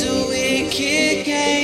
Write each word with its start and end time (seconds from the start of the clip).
A 0.00 0.26
wicked 0.26 1.26
game. 1.26 1.61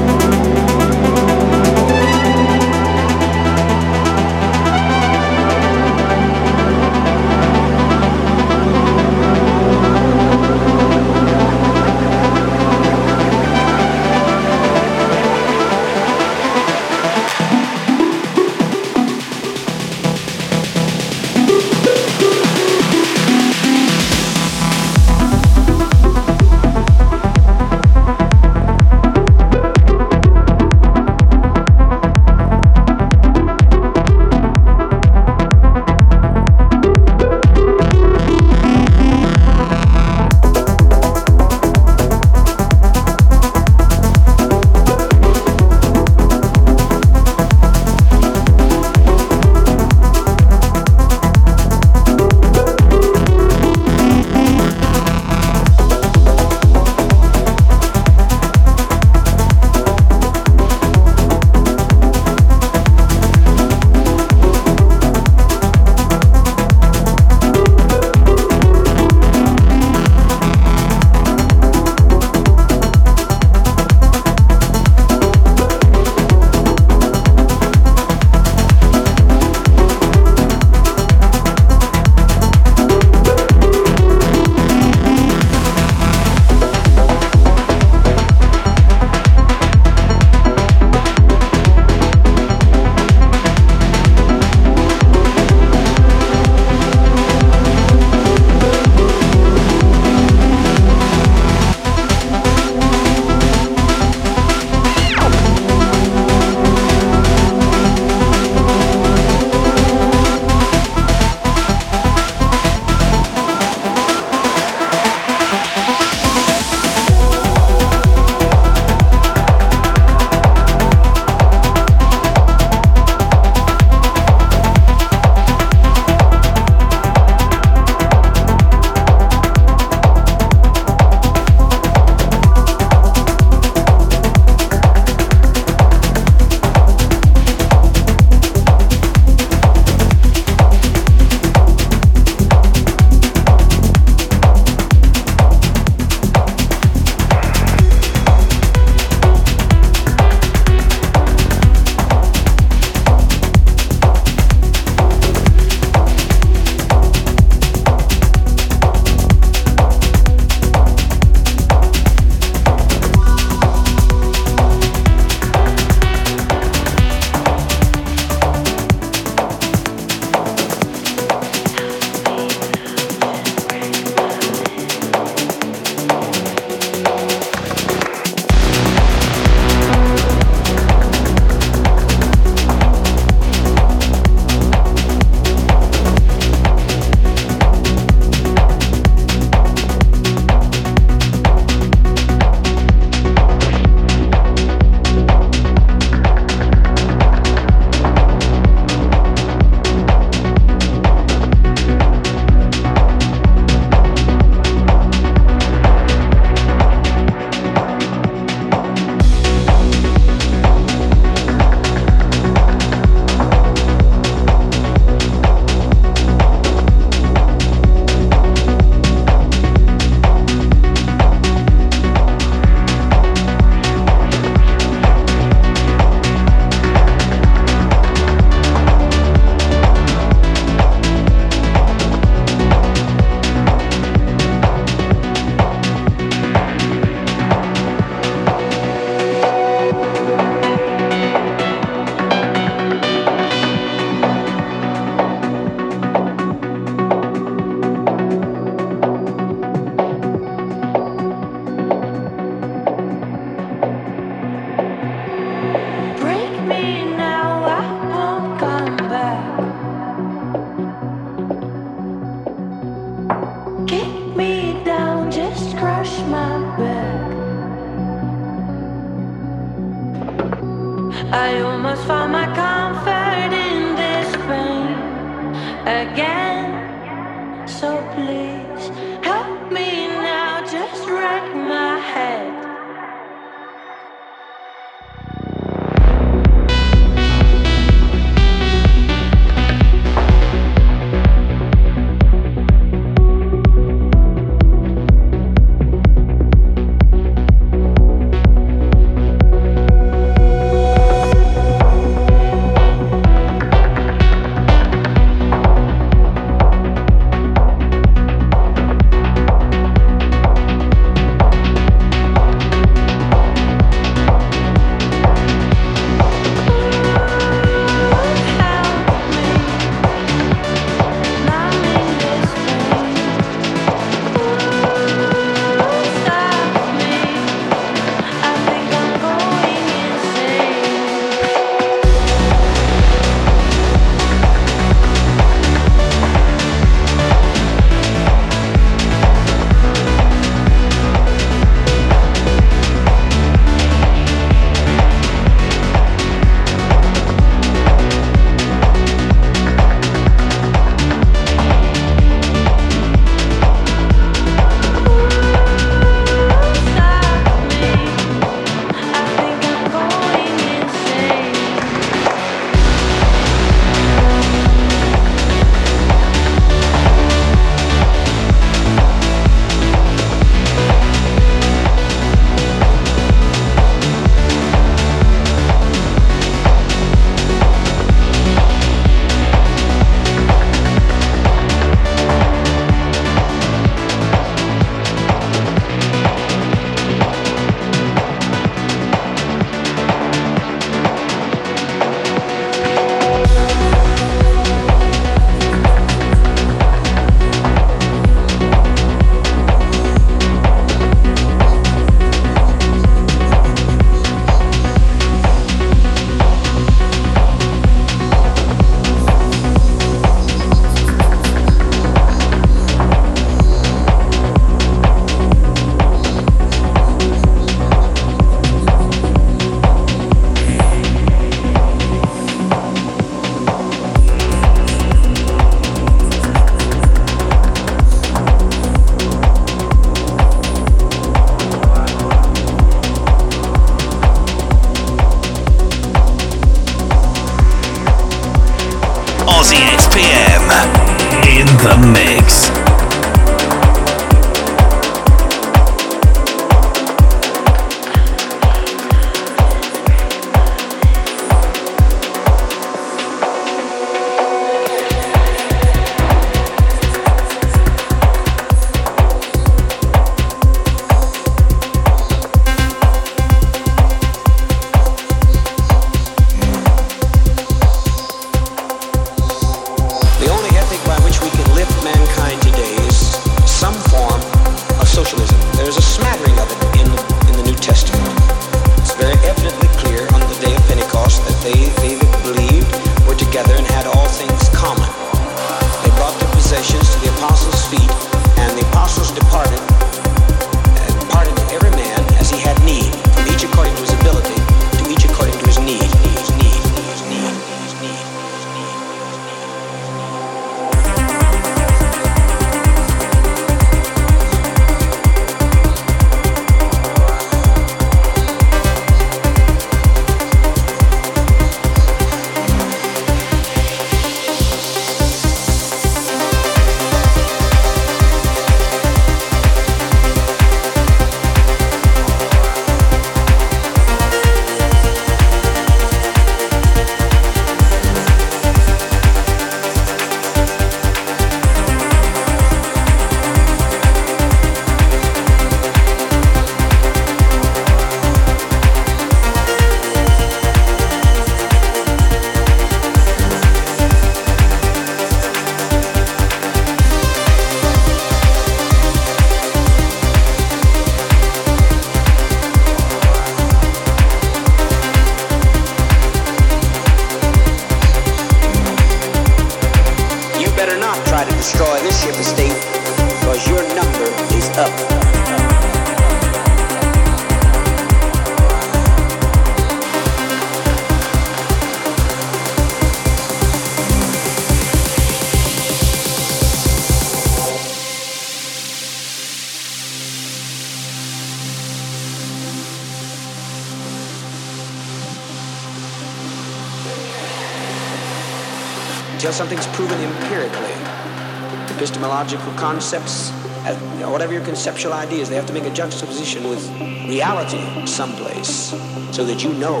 Concepts, 593.02 593.50
uh, 593.84 594.30
whatever 594.30 594.52
your 594.52 594.64
conceptual 594.64 595.12
ideas, 595.12 595.48
they 595.48 595.56
have 595.56 595.66
to 595.66 595.72
make 595.72 595.82
a 595.82 595.90
juxtaposition 595.90 596.70
with 596.70 596.88
reality 597.28 598.06
someplace 598.06 598.90
so 599.34 599.44
that 599.44 599.64
you 599.64 599.72
know 599.72 600.00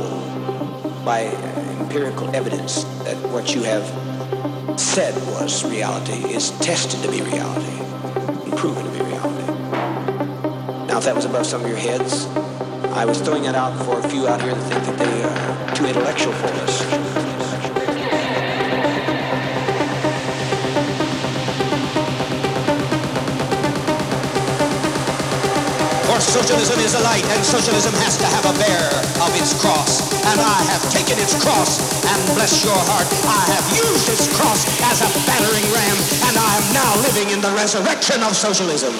by 1.04 1.22
empirical 1.80 2.32
evidence 2.32 2.84
that 3.02 3.16
what 3.32 3.56
you 3.56 3.64
have 3.64 3.82
said 4.78 5.12
was 5.32 5.64
reality 5.68 6.32
is 6.32 6.52
tested 6.60 7.02
to 7.02 7.10
be 7.10 7.22
reality 7.22 7.76
and 8.44 8.56
proven 8.56 8.84
to 8.84 8.90
be 8.92 9.04
reality. 9.04 9.52
Now, 10.86 10.98
if 10.98 11.04
that 11.04 11.16
was 11.16 11.24
above 11.24 11.44
some 11.44 11.62
of 11.62 11.68
your 11.68 11.76
heads, 11.76 12.26
I 12.94 13.04
was 13.04 13.20
throwing 13.20 13.42
that 13.42 13.56
out 13.56 13.76
for 13.84 13.98
a 13.98 14.08
few 14.08 14.28
out 14.28 14.40
here 14.40 14.54
that 14.54 14.70
think 14.70 14.84
that 14.84 14.98
they 15.00 15.22
are 15.24 15.74
too 15.74 15.86
intellectual 15.86 16.32
for 16.34 16.46
us. 16.46 17.01
Socialism 26.42 26.80
is 26.80 26.94
a 26.94 27.00
light, 27.00 27.24
and 27.30 27.44
socialism 27.44 27.94
has 28.02 28.16
to 28.16 28.26
have 28.26 28.44
a 28.46 28.54
bear 28.58 28.90
of 29.22 29.30
its 29.38 29.54
cross. 29.54 30.02
And 30.26 30.40
I 30.40 30.58
have 30.74 30.82
taken 30.90 31.18
its 31.22 31.38
cross, 31.38 31.78
and 32.02 32.18
bless 32.34 32.64
your 32.64 32.74
heart, 32.90 33.06
I 33.22 33.42
have 33.54 33.66
used 33.70 34.08
its 34.08 34.26
cross 34.34 34.66
as 34.90 35.06
a 35.06 35.10
battering 35.22 35.66
ram, 35.70 35.96
and 36.26 36.34
I 36.36 36.58
am 36.58 36.66
now 36.74 36.90
living 37.06 37.30
in 37.30 37.40
the 37.40 37.52
resurrection 37.54 38.22
of 38.24 38.34
socialism. 38.34 38.92